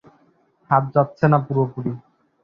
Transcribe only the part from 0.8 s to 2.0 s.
যাচ্ছে না পুরোপুরি।